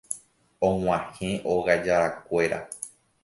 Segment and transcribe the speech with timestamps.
[0.67, 2.59] og̃uahẽ ogajarakuéra.